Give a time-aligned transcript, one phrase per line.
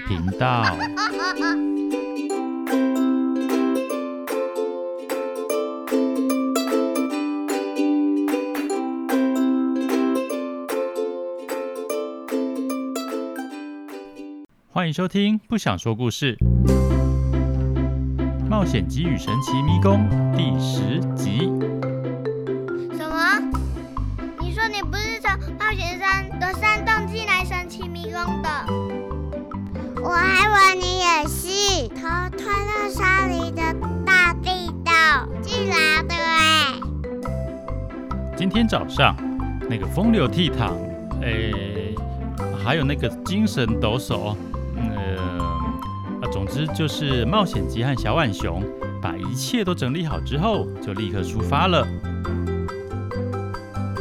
[0.00, 0.76] 频道。
[14.78, 16.36] 欢迎收听《不想说故事》
[18.48, 21.77] 《冒险鸡与神奇迷宫》第十集。
[38.38, 39.16] 今天早上
[39.68, 40.70] 那个风流倜傥，
[41.20, 41.52] 哎，
[42.64, 44.36] 还有那个精神抖擞，
[44.76, 45.42] 呃，
[46.22, 48.62] 啊，总之就是冒险鸡和小浣熊
[49.02, 51.84] 把一切都整理好之后，就立刻出发了。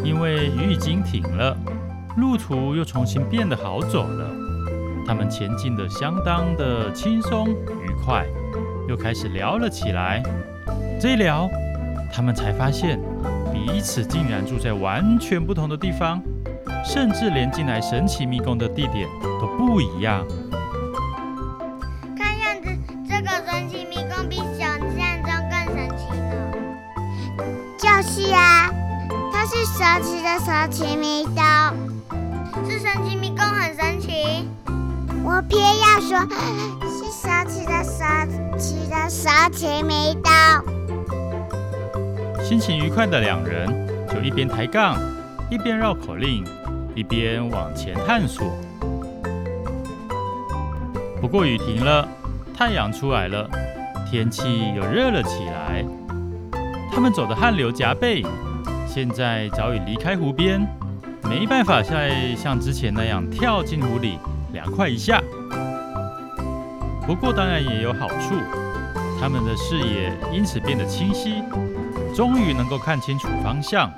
[0.03, 1.57] 因为雨已经停了，
[2.17, 4.29] 路途又重新变得好走了。
[5.03, 8.23] 他们前进的相当的轻松愉快，
[8.87, 10.21] 又开始聊了起来。
[11.01, 11.49] 这一聊，
[12.13, 12.99] 他们才发现
[13.67, 16.21] 彼此竟然住在完全不同的地方，
[16.85, 20.25] 甚至连进来神奇迷宫的地点都不一样。
[22.17, 22.69] 看样子，
[23.07, 26.31] 这个神奇迷宫比想象中更神奇呢。
[27.77, 28.71] 就是啊，
[29.33, 34.47] 它是神奇的神奇迷宫，是神奇迷宫很神奇。
[35.25, 36.17] 我偏要说，
[36.87, 40.76] 是神奇的神奇的神奇迷宫。
[42.47, 43.67] 心情愉快的两人
[44.07, 44.97] 就一边抬杠，
[45.51, 46.45] 一边绕口令，
[46.95, 48.57] 一边往前探索。
[51.19, 52.07] 不过雨停了，
[52.55, 53.49] 太阳出来了，
[54.09, 55.83] 天气又热了起来。
[56.89, 58.25] 他们走得汗流浃背，
[58.87, 60.65] 现在早已离开湖边，
[61.23, 64.17] 没办法再像之前那样跳进湖里。
[64.53, 65.21] 凉快一下，
[67.05, 68.35] 不过当然也有好处，
[69.19, 71.43] 他们的视野因此变得清晰，
[72.17, 73.91] 终于能够看清楚方向，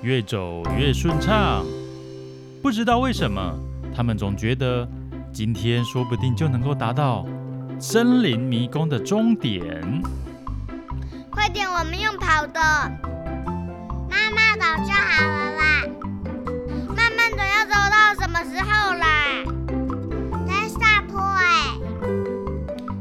[0.00, 1.62] 越走越顺畅。
[2.62, 3.52] 不知道为什么，
[3.94, 4.88] 他们总觉得
[5.30, 7.26] 今天说不定就能够达到
[7.78, 9.62] 森林迷宫的终点。
[11.30, 12.58] 快点，我们用跑的，
[14.08, 15.82] 慢慢走就好了啦。
[16.96, 19.06] 慢慢走要走到什么时候啦？
[20.46, 21.44] 在上坡哎，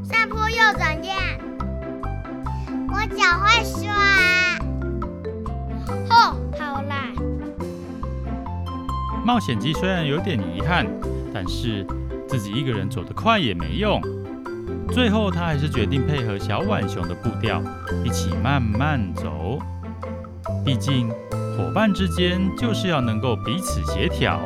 [0.04, 1.14] 上坡又转右，
[2.90, 3.93] 我脚会酸。
[6.08, 7.12] 好啦。
[9.26, 10.86] 冒险鸡虽然有点遗憾，
[11.34, 11.86] 但是
[12.28, 14.02] 自己一个人走得快也没用。
[14.92, 17.62] 最后，他还是决定配合小浣熊的步调，
[18.04, 19.60] 一起慢慢走。
[20.66, 21.10] 毕竟，
[21.58, 24.40] 伙伴之间就是要能够彼此协调。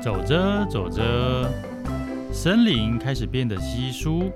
[0.00, 1.02] 走着走着。
[2.30, 4.30] 森林开始变得稀疏，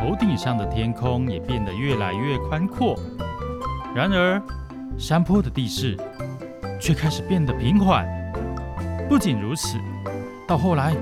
[0.00, 2.98] 头顶上的天空也变得越来越宽阔。
[3.94, 4.42] 然而，
[4.98, 5.94] 山坡的地势
[6.80, 8.08] 却开始变得平缓。
[9.08, 9.76] 不仅如此，
[10.48, 10.96] 到后来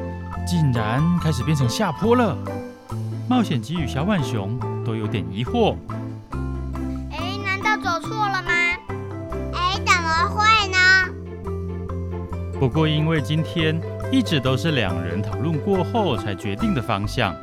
[0.44, 2.36] 竟然开始变成下坡了。
[3.28, 5.76] 冒险鸡与小浣熊都有点疑惑。
[7.12, 8.50] 哎，难道走错了吗？
[9.54, 10.78] 哎，怎么会呢？
[12.58, 13.80] 不过因为今天。
[14.10, 17.36] 一直都是两人讨论过后才决定的方向，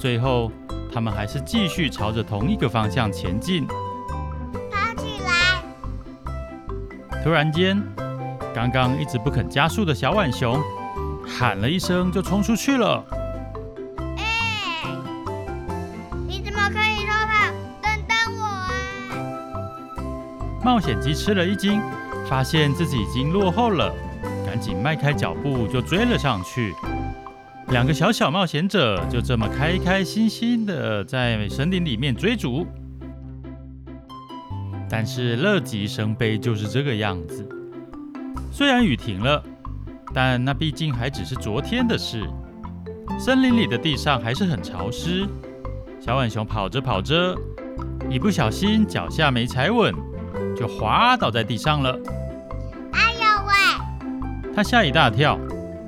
[0.00, 0.50] 最后
[0.92, 3.66] 他们还是继续朝着同一个方向前进。
[3.66, 5.62] 跑起来！
[7.24, 7.82] 突然间，
[8.54, 10.60] 刚刚一直不肯加速的小浣熊
[11.26, 13.02] 喊了一声，就冲出去了。
[14.18, 14.84] 哎，
[16.26, 17.52] 你怎么可以偷跑？
[17.80, 18.70] 等等我啊！
[20.62, 21.80] 冒险鸡吃了一惊，
[22.28, 23.92] 发现自己已经落后了。
[24.44, 26.74] 赶紧迈开脚步就追了上去，
[27.72, 32.66] 两个小小冒险者就这么开开心心的在森林里面追逐。
[34.90, 37.48] 但是乐极生悲就是这个样子。
[38.52, 39.42] 虽然雨停了，
[40.12, 42.28] 但那毕竟还只是昨天的事。
[43.18, 45.26] 森林里的地上还是很潮湿。
[45.98, 47.34] 小浣熊跑着跑着，
[48.10, 49.94] 一不小心脚下没踩稳，
[50.54, 51.98] 就滑倒在地上了。
[52.92, 55.38] 哎呦喂他吓一大跳，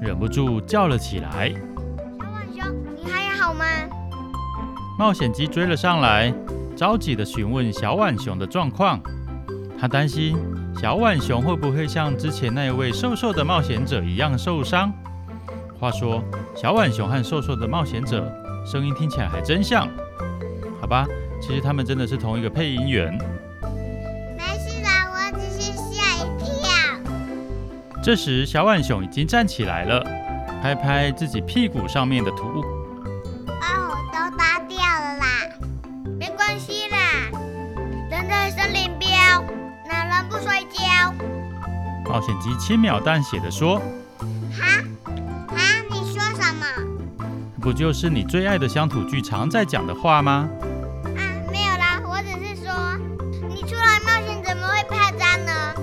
[0.01, 1.74] 忍不住叫了起来：“小浣熊，你还好
[3.55, 3.65] 吗？”
[4.99, 6.33] 冒险鸡追了上来，
[6.77, 9.01] 着急地询问小浣熊的状况。
[9.79, 10.37] 他担心
[10.81, 14.93] 小浣熊会不会像之前那一位瘦瘦的冒险者一样受伤。
[15.81, 16.23] 话说，
[16.55, 18.33] 小浣熊和瘦瘦的冒险者
[18.65, 19.89] 声音听起来还真像。
[20.81, 21.07] 好吧，
[21.41, 23.13] 其实他们真的是同一个配音员。
[24.39, 26.45] 没事的，我只是吓一跳
[28.03, 30.03] 这时，小浣熊已经站起来了，
[30.63, 32.65] 拍拍自己屁股上面的土。
[42.15, 43.77] 冒险鸡轻描淡写的说
[44.57, 44.81] ：“哈，
[45.49, 45.57] 哈，
[45.91, 46.65] 你说什么？
[47.61, 50.49] 不就是你最爱的乡土剧常在讲的话吗？”
[51.19, 51.21] 啊，
[51.51, 52.73] 没有啦，我只是说，
[53.49, 55.75] 你出来冒险怎么会怕脏呢？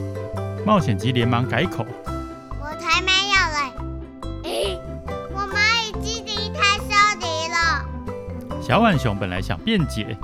[0.65, 1.85] 冒险鸡连忙改口。
[8.61, 10.15] 小浣熊本来想辩解，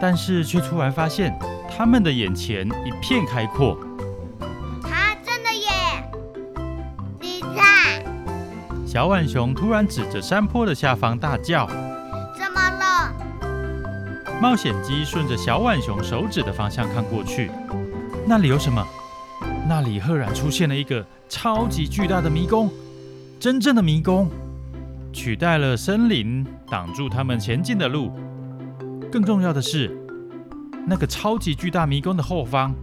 [0.00, 1.38] 但是却突然发现
[1.76, 3.78] 他们的眼前一片开阔。
[8.96, 11.66] 小浣熊突然指着山坡的下方大叫
[12.34, 13.12] ：“怎么了？”
[14.40, 17.50] 冒险鸡顺着小浣熊手指的方向看过去，
[18.26, 18.82] 那里有什么？
[19.68, 22.70] 那里赫然出现了一个超级巨大的迷宫，
[23.38, 24.30] 真正的迷宫。
[25.12, 28.10] 取代了森林，挡住他们前进的路。
[29.12, 29.94] 更重要的是，
[30.86, 32.74] 那个超级巨大迷宫的后方，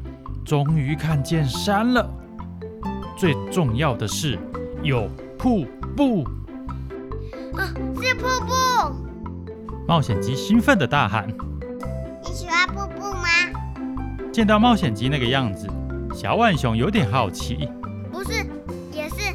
[0.45, 2.07] 终于看见山了。
[3.17, 4.37] 最重要的是，
[4.83, 5.09] 有
[5.39, 6.27] 瀑布。
[7.55, 7.69] 啊，
[8.01, 8.53] 是瀑布！
[9.87, 11.27] 冒险鸡兴奋的大喊
[12.23, 13.27] ：“你喜欢瀑布吗？”
[14.33, 15.67] 见到冒险鸡那个样子，
[16.15, 17.69] 小浣熊有点好奇。
[18.11, 18.45] 不是，
[18.91, 19.33] 也是，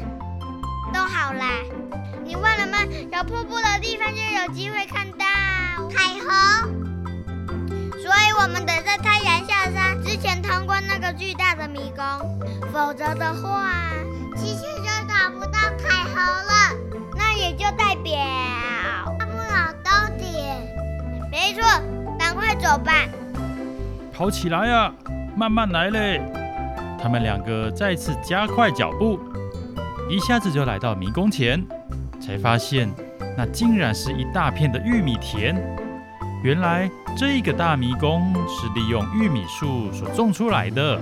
[0.93, 1.61] 都好啦。
[2.25, 2.77] 你忘了吗？
[3.11, 5.25] 有瀑布的地方就有机会看到
[5.89, 6.29] 彩虹，
[8.01, 12.05] 所以我们得在太阳下山之前通过那个巨大的迷宫，
[12.73, 13.71] 否则的话，
[14.35, 16.48] 其实就找不到彩虹了。
[17.53, 18.13] 就代表
[19.19, 20.61] 他们老到点。
[21.31, 21.61] 没错，
[22.17, 22.91] 赶快走吧。
[24.13, 24.93] 跑起来呀，
[25.35, 26.21] 慢慢来嘞。
[27.01, 29.19] 他们两个再次加快脚步，
[30.09, 31.65] 一下子就来到迷宫前。
[32.19, 32.89] 才发现，
[33.37, 35.55] 那竟然是一大片的玉米田。
[36.43, 40.99] 原来这个大迷宫是利用玉米树所种出来的。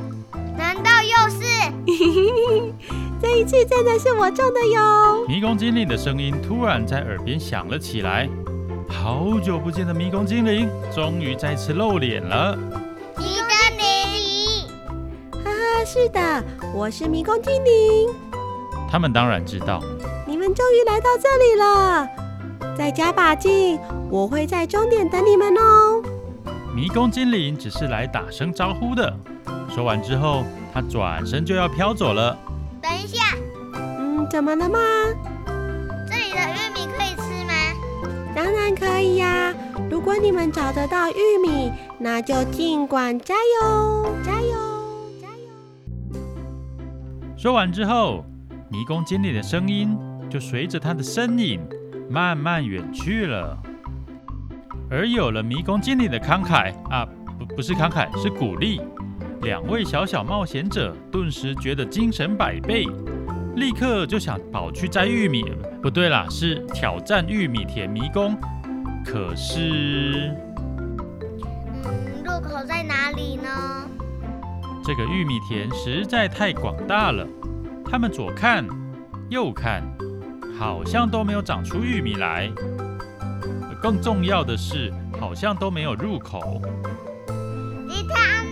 [0.56, 1.44] 难道又是？
[3.20, 5.26] 这一次真的是我中的哟！
[5.28, 8.30] 迷宫精灵的声音突然在耳边响了起来。
[8.88, 12.56] 好久不见的迷宫精灵，终于再次露脸了。
[13.18, 14.68] 迷宫精灵，
[15.32, 16.44] 哈哈，是的，
[16.76, 18.10] 我是迷宫精灵。
[18.90, 19.82] 他们当然知道。
[20.28, 22.08] 你们终于来到这里了，
[22.78, 23.80] 再加把劲，
[24.12, 26.04] 我会在终点等你们哦。
[26.76, 29.12] 迷宫精灵只是来打声招呼的。
[29.74, 32.38] 说完之后，他转身就要飘走了。
[32.88, 33.36] 等一下，
[33.74, 34.80] 嗯，怎么了吗？
[36.10, 37.52] 这里的玉米可以吃吗？
[38.34, 39.54] 当然可以呀，
[39.92, 41.70] 如果你们找得到玉米，
[42.00, 44.56] 那就尽管加油，加油，
[45.22, 46.18] 加油。
[47.36, 48.24] 说完之后，
[48.70, 49.98] 迷宫经理的声音。
[50.30, 51.66] 就随着他的身影
[52.10, 53.58] 慢慢远去了，
[54.92, 57.08] 而有了迷宫经理的慷慨啊，
[57.40, 58.82] 不不是慷慨，是鼓励。
[59.42, 62.86] 两位小小冒险者顿时觉得精神百倍，
[63.56, 65.46] 立刻就想跑去摘玉米。
[65.82, 68.36] 不对啦，是挑战玉米田迷宫。
[69.06, 70.36] 可是，
[71.86, 73.88] 嗯，入口在哪里呢？
[74.84, 77.26] 这个玉米田实在太广大了，
[77.86, 78.66] 他们左看
[79.30, 79.84] 右看。
[80.60, 82.52] 好像都没有长出玉米来，
[83.80, 86.60] 更重要的是，好像都没有入口。
[87.88, 88.44] 你看，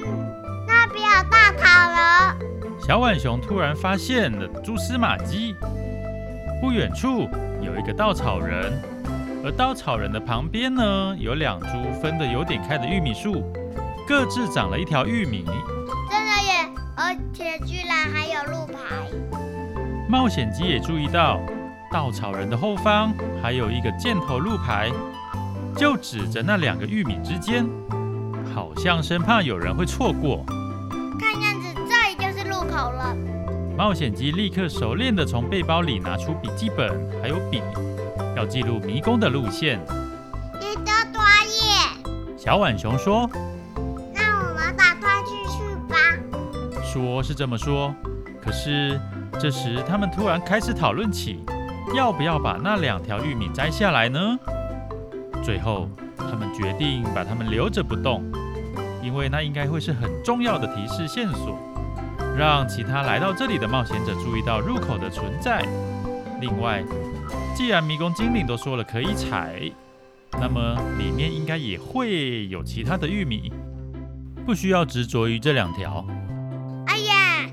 [0.96, 2.80] 那边有稻草人。
[2.80, 5.54] 小浣熊突然发现了蛛丝马迹，
[6.62, 7.28] 不远处
[7.62, 8.82] 有一个稻草人，
[9.44, 11.68] 而稻草人的旁边呢，有两株
[12.02, 13.44] 分得有点开的玉米树，
[14.08, 15.44] 各自长了一条玉米。
[16.10, 18.74] 真的耶，而且居然还有路牌。
[20.08, 21.42] 冒险鸡也注意到。
[21.92, 24.92] 稻草人的后方还有一个箭头路牌，
[25.78, 27.66] 就指着那两个玉米之间，
[28.54, 30.44] 好像生怕有人会错过。
[33.78, 36.90] 冒险鸡立刻熟练地从背包里拿出笔记本
[37.22, 37.62] 还有笔，
[38.36, 39.82] 要记录迷宫的路线。
[40.62, 42.38] 你的作业。
[42.38, 43.30] 小浣熊说
[44.16, 45.98] ：“那我们打快继续吧。”
[46.82, 47.94] 说是这么说，
[48.42, 48.98] 可是
[49.38, 51.44] 这时他们突然开始讨论起。
[51.94, 54.20] 要不要把那两条玉米摘下来呢？
[55.44, 58.24] 最后，他们决定把它们留着不动，
[59.04, 61.60] 因为那应该会是很重要的提示线索，
[62.38, 65.66] 让其他来到这里的冒险者注意到入口的存在。
[66.42, 66.84] 另外，
[67.56, 69.62] 既然迷宫精灵都说了可以采，
[70.34, 73.54] 那么里面应该也会有其他的玉米，
[74.46, 76.06] 不需要执着于这两条。
[76.88, 77.50] 哎呀，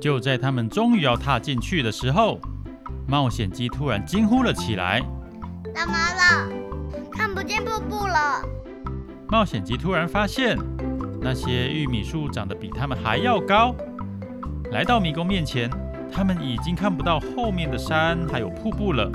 [0.00, 2.40] 就在他们终于要踏进去的时候，
[3.06, 5.00] 冒险鸡突然惊呼了起来
[5.72, 6.50] ：“怎么了？
[7.12, 8.42] 看不见瀑布了！”
[9.30, 10.58] 冒险鸡突然发现，
[11.20, 13.74] 那些玉米树长得比他们还要高。
[14.70, 15.70] 来到迷宫面前，
[16.12, 19.10] 他们已经看不到后面的山还有瀑布了。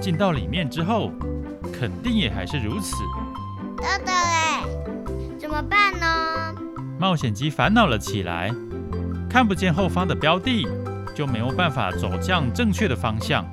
[0.00, 1.10] 进到里面之后，
[1.72, 2.96] 肯定也还是如此。
[3.76, 4.62] 豆豆哎，
[5.38, 6.54] 怎么办呢？
[6.98, 8.50] 冒险鸡烦恼了起来。
[9.28, 10.66] 看不见后方的标的，
[11.14, 13.44] 就没有办法走向正确的方向，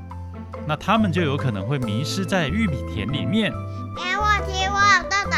[0.67, 3.51] 那他们就有可能会迷失在玉米田里面。
[3.95, 5.37] 给我提我豆豆。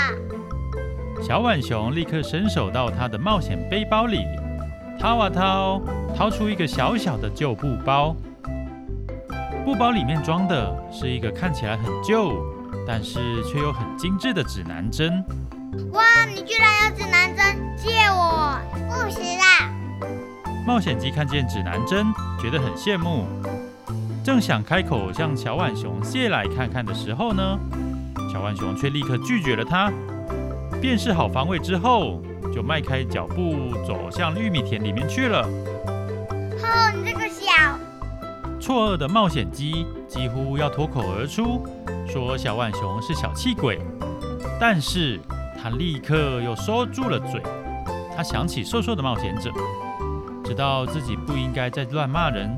[1.21, 4.25] 小浣熊立刻伸手到他的冒险背包里，
[4.99, 5.81] 掏啊掏，
[6.15, 8.15] 掏出一个小小的旧布包。
[9.65, 12.41] 布包里面装的是一个看起来很旧，
[12.87, 15.23] 但是却又很精致的指南针。
[15.91, 18.57] 哇，你居然有指南针，借我！
[18.87, 19.71] 不行啦。
[20.65, 22.07] 冒险鸡看见指南针，
[22.41, 23.25] 觉得很羡慕，
[24.23, 27.59] 正想开口向小浣熊借来看看的时候呢，
[28.31, 29.91] 小浣熊却立刻拒绝了他。
[30.81, 32.21] 辨识好方位之后，
[32.53, 35.41] 就迈开脚步走向玉米田里面去了。
[35.41, 37.77] 哦，你这个小……
[38.59, 41.65] 错愕的冒险鸡几乎要脱口而出，
[42.07, 43.79] 说小浣熊是小气鬼，
[44.59, 45.19] 但是
[45.61, 47.41] 他立刻又收住了嘴。
[48.15, 49.51] 他想起瘦瘦的冒险者。
[50.43, 52.57] 知道自己不应该再乱骂人，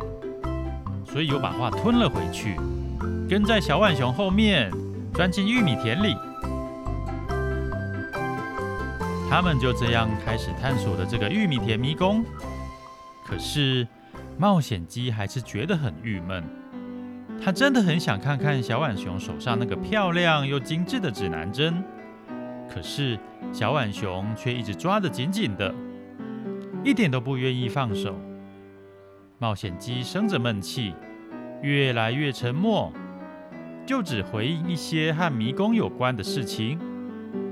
[1.05, 2.55] 所以又把话吞了回去，
[3.29, 4.71] 跟在小浣熊后面
[5.13, 6.15] 钻进玉米田里。
[9.31, 12.21] 他们就这样开始探索了这个玉米田迷宫。
[13.25, 13.88] 可是
[14.38, 16.43] 冒险鸡还是觉得很郁闷，
[17.41, 21.81] 他真的很想看看小浣熊手上那个漂亮又精致的指南针，
[22.69, 23.17] 可是
[23.53, 25.73] 小浣熊却一直抓得紧紧的。
[26.83, 28.19] 一点都不愿意放手。
[29.39, 30.93] 冒险鸡生着闷气，
[31.61, 32.91] 越来越沉默，
[33.85, 36.77] 就只回应一些和迷宫有关的事情，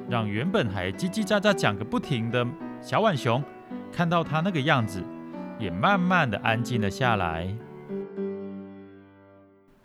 [0.10, 2.46] 让原本还叽叽喳喳讲个不停的
[2.82, 3.44] 小浣熊，
[3.92, 5.04] 看到他那个样子，
[5.60, 7.48] 也慢慢的安静了下来。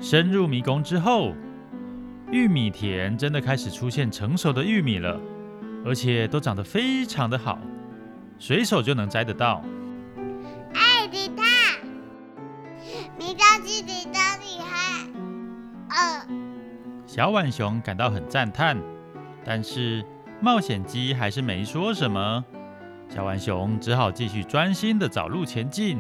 [0.01, 1.35] 深入迷宫之后，
[2.31, 5.21] 玉米田真的开始出现成熟的玉米了，
[5.85, 7.59] 而且都长得非常的好。
[8.39, 9.63] 随手就能摘得到。
[10.75, 11.45] 艾，迪塔，
[13.19, 15.07] 迷宫基地真厉害。
[15.91, 16.27] 呃，
[17.07, 18.77] 小浣熊感到很赞叹，
[19.45, 20.05] 但是
[20.45, 22.45] 冒险鸡还是没说什么。
[23.09, 25.99] 小浣熊只好继续专心的找路前进。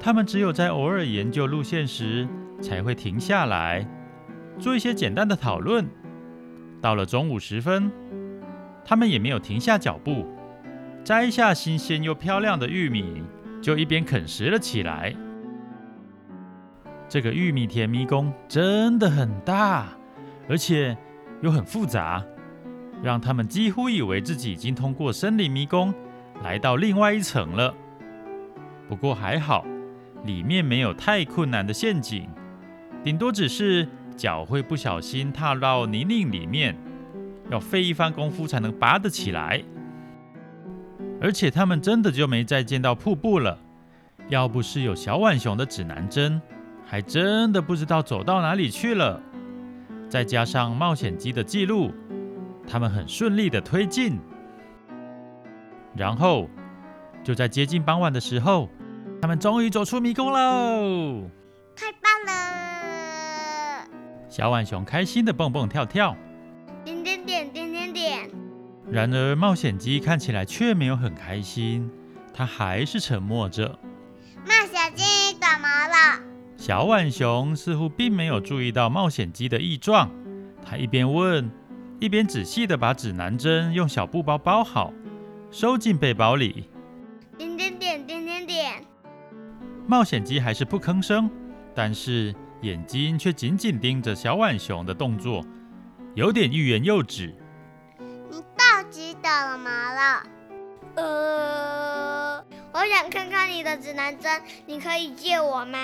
[0.00, 2.28] 他们只有在偶尔研究路线时，
[2.60, 3.84] 才会停下来，
[4.56, 5.84] 做一些简单的讨论。
[6.80, 7.90] 到了中午时分。
[8.84, 10.24] 他们也没有停下脚步，
[11.02, 13.20] 摘下新鲜又漂亮的玉米，
[13.60, 15.12] 就一边啃食了起来。
[17.08, 19.88] 这个玉米田迷宫真的很大，
[20.48, 20.96] 而且
[21.42, 22.24] 又很复杂，
[23.02, 25.94] 让他们几乎以为自己已经通过森林迷宫，
[26.42, 27.74] 来到另外一层了。
[28.88, 29.64] 不过还好，
[30.24, 32.28] 里面没有太困难的陷阱，
[33.02, 36.76] 顶多只是脚会不小心踏到泥泞里面。
[37.48, 39.62] 要费一番功夫才能拔得起来，
[41.20, 43.56] 而且他们真的就没再见到瀑布了。
[44.28, 46.42] 要不是有小浣熊的指南针，
[46.84, 49.22] 还真的不知道走到哪里去了。
[50.08, 51.92] 再加上冒险机的记录，
[52.66, 54.18] 他们很顺利的推进。
[55.94, 56.48] 然后
[57.24, 58.68] 就在接近傍晚的时候，
[59.20, 61.28] 他们终于走出迷宫喽！
[61.74, 63.88] 太棒了！
[64.28, 66.16] 小浣熊开心的蹦蹦跳跳。
[66.84, 68.30] 点点点点点点
[68.88, 71.90] 然而，冒险机看起来却没有很开心，
[72.32, 73.76] 它还是沉默着。
[76.66, 80.10] 小浣熊似乎并没有注意到冒险鸡的异状，
[80.64, 81.48] 他一边问，
[82.00, 84.92] 一边仔细地把指南针用小布包包好，
[85.52, 86.68] 收进背包里。
[87.38, 88.84] 点点点点点点。
[89.86, 91.30] 冒险鸡还是不吭声，
[91.72, 95.46] 但是眼睛却紧紧盯着小浣熊的动作，
[96.16, 97.32] 有点欲言又止。
[98.28, 100.26] 你到底干嘛了？
[100.96, 105.78] 呃，我想看看你的指南针，你可以借我吗？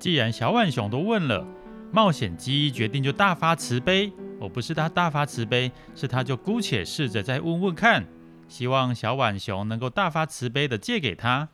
[0.00, 1.46] 既然小浣熊都问了，
[1.92, 4.10] 冒险鸡决定就大发慈悲。
[4.40, 8.06] 我不是他大发慈悲，是他就姑且试着再问问看，
[8.48, 11.50] 希望小浣熊能够大发慈悲的借给他。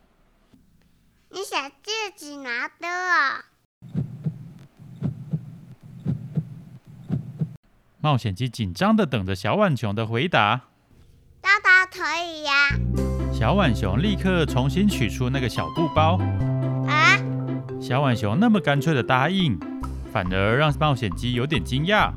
[1.29, 3.43] 你想借指南针啊？
[7.99, 10.61] 冒险鸡紧张的等着小浣熊的回答。
[11.41, 12.53] 当然可以呀！
[13.33, 16.17] 小浣熊立刻重新取出那个小布包。
[17.87, 17.89] 啊！
[17.89, 19.57] 小浣熊那么干脆的答应，
[20.11, 22.11] 反而让冒险鸡有点惊讶。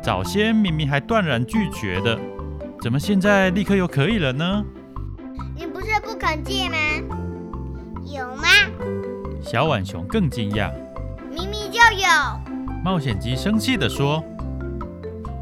[0.00, 2.16] 早先明明还断然拒绝的，
[2.80, 4.64] 怎么现在立刻又可以了呢？
[5.56, 6.76] 你不是不肯借吗？
[8.04, 8.46] 有吗？
[9.42, 10.72] 小浣熊更惊讶。
[11.34, 12.06] 明明就有。
[12.84, 14.22] 冒险鸡生气地说：“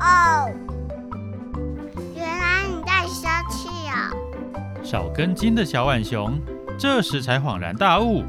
[0.01, 0.51] 哦，
[2.17, 4.11] 原来你在生气啊！”
[4.83, 6.41] 少根筋的小浣熊
[6.79, 8.25] 这时才恍然大悟，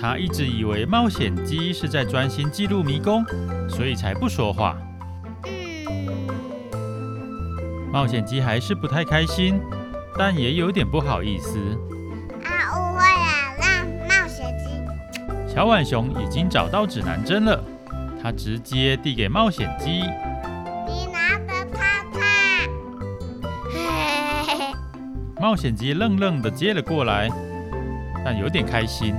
[0.00, 3.24] 他一直以为冒险鸡是在专心记录迷宫，
[3.68, 4.76] 所以才不说话。
[7.92, 9.60] 冒险鸡还是不太开心，
[10.16, 11.58] 但也有点不好意思。
[12.44, 14.68] 啊，误会了，让冒险鸡。
[15.52, 17.60] 小浣熊已经找到指南针了，
[18.22, 20.02] 他直接递给冒险鸡。
[20.86, 21.48] 你拿着。
[25.40, 27.28] 冒险鸡愣愣的接了过来，
[28.24, 29.14] 但有点开心。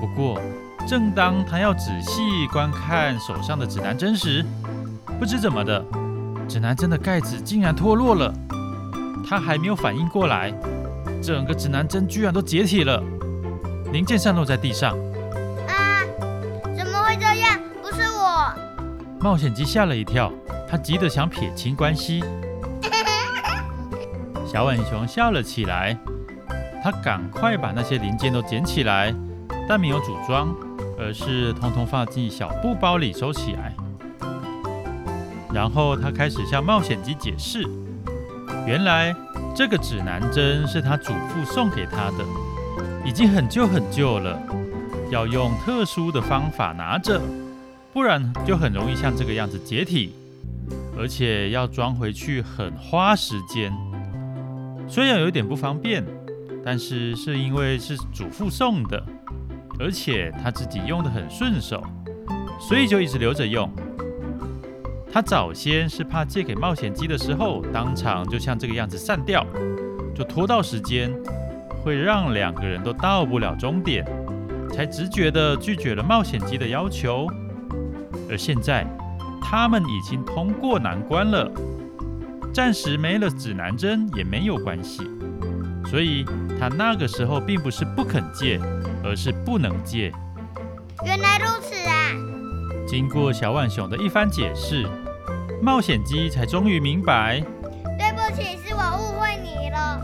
[0.00, 0.40] 不过，
[0.86, 4.44] 正当他要仔细观看手上的指南针时，
[5.18, 5.84] 不知怎么的。
[6.46, 8.32] 指南针的盖子竟然脱落了，
[9.26, 10.52] 他还没有反应过来，
[11.22, 13.02] 整个指南针居然都解体了，
[13.92, 14.92] 零件散落在地上。
[15.66, 16.04] 啊！
[16.76, 17.58] 怎么会这样？
[17.82, 18.52] 不是我！
[19.20, 20.30] 冒险鸡吓了一跳，
[20.68, 22.22] 他急得想撇清关系。
[24.46, 25.96] 小浣熊笑了起来，
[26.82, 29.14] 他赶快把那些零件都捡起来，
[29.68, 30.54] 但没有组装，
[30.98, 33.74] 而是通通放进小布包里收起来。
[35.52, 37.64] 然后他开始向冒险机解释，
[38.66, 39.14] 原来
[39.54, 42.24] 这个指南针是他祖父送给他的，
[43.04, 44.36] 已经很旧很旧了，
[45.10, 47.20] 要用特殊的方法拿着，
[47.92, 50.12] 不然就很容易像这个样子解体，
[50.98, 53.72] 而且要装回去很花时间。
[54.88, 56.04] 虽然有点不方便，
[56.64, 59.00] 但是是因为是祖父送的，
[59.78, 61.82] 而且他自己用得很顺手，
[62.60, 63.70] 所以就一直留着用。
[65.12, 69.46] 他早先是怕借给冒险鸡的时候，当场就像这个样子散掉，
[70.14, 71.12] 就拖到时间，
[71.82, 74.04] 会让两个人都到不了终点，
[74.72, 77.28] 才直觉地拒绝了冒险鸡的要求。
[78.28, 78.84] 而现在，
[79.40, 81.48] 他们已经通过难关了，
[82.52, 85.08] 暂时没了指南针也没有关系。
[85.86, 86.24] 所以
[86.58, 88.60] 他那个时候并不是不肯借，
[89.02, 90.12] 而是不能借。
[91.04, 92.12] 原来如此啊！
[92.86, 94.86] 经过小浣熊的一番解释。
[95.62, 97.42] 冒险鸡才终于明白，
[97.98, 100.00] 对不起，是我误会你了。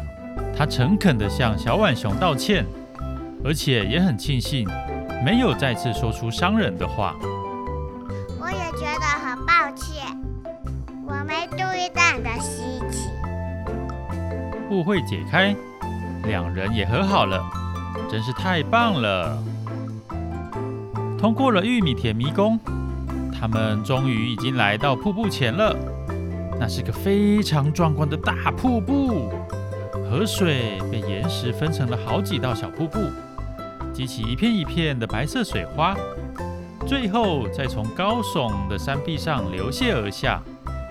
[0.56, 2.64] 他诚恳地向小浣熊道歉，
[3.44, 4.66] 而且也很庆幸
[5.22, 7.14] 没有再次说出伤人的话。
[8.40, 10.16] 我也觉得很抱歉，
[11.06, 13.10] 我没注意到你的心情。
[14.70, 15.54] 误会解开，
[16.24, 17.42] 两人也和好了，
[18.11, 19.37] 真是太棒了。
[21.18, 22.59] 通过了玉米田迷宫。
[23.33, 25.74] 他们终于已经来到瀑布前了，
[26.59, 29.30] 那是个非常壮观的大瀑布，
[30.11, 32.98] 河水被岩石分成了好几道小瀑布，
[33.94, 35.96] 激起一片一片的白色水花，
[36.87, 40.42] 最后再从高耸的山壁上流泻而下，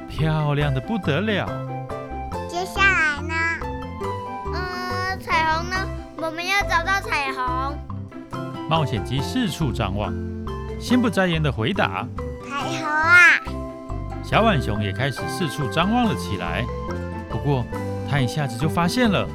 [0.09, 1.47] 漂亮的不得了。
[2.49, 2.81] 接下
[8.69, 10.13] 冒险鸡四处张望，
[10.79, 12.08] 心不在焉的回答。
[12.47, 13.41] 彩虹啊！
[14.23, 16.63] 小浣熊也开始四处张望了起来。
[17.32, 17.65] 不过，
[18.08, 19.27] 他一下子就发现了，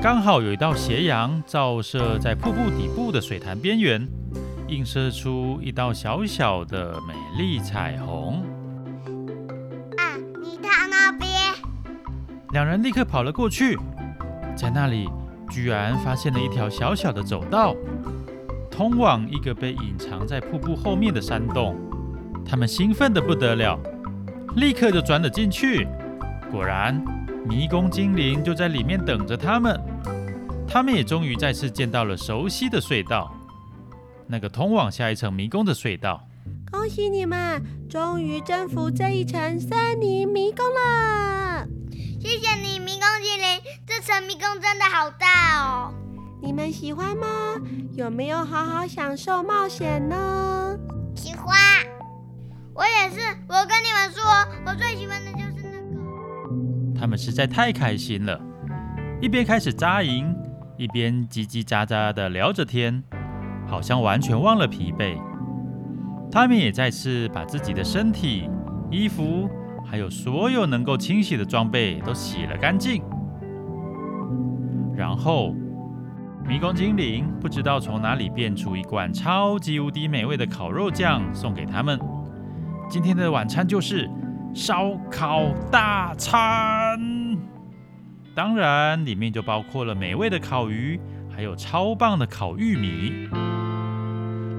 [0.00, 4.06] 刚好有一道斜阳照射在瀑布底部的水潭边缘，
[4.68, 8.40] 映射出一道小小的美丽彩虹。
[9.98, 11.28] 啊，你看那边！
[12.52, 13.76] 两人立刻跑了过去，
[14.54, 15.08] 在那里
[15.52, 17.76] 居然发现了一条小小的走道，
[18.70, 21.76] 通往一个被隐藏在瀑布后面的山洞。
[22.44, 23.78] 他们兴奋得不得了，
[24.56, 25.86] 立刻就钻了进去。
[26.50, 26.94] 果然，
[27.46, 29.78] 迷宫精灵就在里面等着他们。
[30.66, 33.30] 他们也终于再次见到了熟悉的隧道，
[34.26, 36.26] 那个通往下一层迷宫的隧道。
[36.70, 41.66] 恭喜你们，终于征服这一层森林迷宫了！
[42.18, 43.81] 谢谢你，迷宫精灵。
[44.04, 45.94] 这层迷宫真的好大哦！
[46.40, 47.26] 你们喜欢吗？
[47.92, 50.76] 有没有好好享受冒险呢？
[51.14, 51.54] 喜欢。
[52.74, 54.24] 我也是，我跟你们说，
[54.66, 57.00] 我最喜欢的就是那个。
[57.00, 58.40] 他们实在太开心了，
[59.20, 60.34] 一边开始扎营，
[60.76, 63.04] 一边叽叽喳喳的聊着天，
[63.68, 65.16] 好像完全忘了疲惫。
[66.28, 68.50] 他们也再次把自己的身体、
[68.90, 69.48] 衣服，
[69.88, 73.00] 还有所有能够清洗的装备都洗了干净。
[74.96, 75.54] 然后，
[76.46, 81.98] 迷宫精灵不知道从哪里变出一罐超级无敌美味的烤肉酱送给他们。
[82.88, 84.10] 今天的晚餐就是
[84.54, 86.98] 烧烤大餐，
[88.34, 91.00] 当然里面就包括了美味的烤鱼，
[91.34, 93.28] 还有超棒的烤玉米。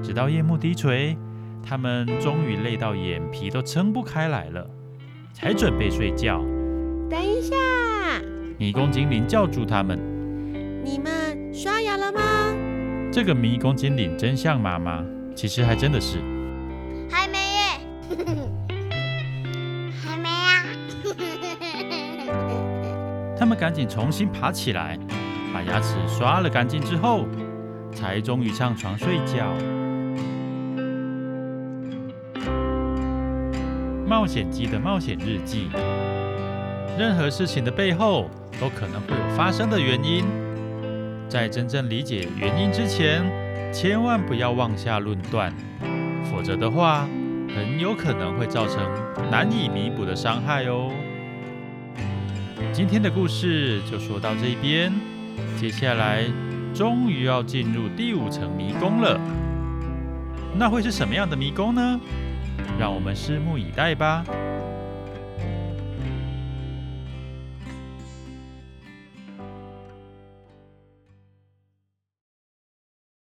[0.02, 1.16] 直到夜幕低垂，
[1.62, 4.68] 他们终于累到眼皮都撑不开来了，
[5.32, 6.40] 才准备睡觉。
[7.08, 7.54] 等一下，
[8.58, 9.98] 迷宫精灵叫住他们
[10.84, 12.20] ：“你们刷牙了吗？”
[13.10, 15.02] 这个迷宫精灵真像妈妈，
[15.34, 16.18] 其实还真的是。
[17.10, 17.80] 还没耶，
[20.04, 20.64] 还没呀。
[23.38, 24.98] 他们赶紧重新爬起来，
[25.52, 27.26] 把牙齿刷了干净之后，
[27.94, 29.46] 才终于上床睡觉。
[34.06, 35.68] 冒险鸡的冒险日记。
[36.98, 38.28] 任何事情的背后
[38.60, 40.24] 都可能会有发生的原因，
[41.28, 43.22] 在真正理解原因之前，
[43.72, 45.52] 千万不要妄下论断，
[46.30, 47.08] 否则的话，
[47.54, 48.78] 很有可能会造成
[49.30, 50.92] 难以弥补的伤害哦。
[52.72, 54.92] 今天的故事就说到这边，
[55.56, 56.24] 接下来
[56.72, 59.18] 终于要进入第五层迷宫了，
[60.56, 62.00] 那会是什么样的迷宫呢？
[62.78, 64.24] 让我们拭目以待吧。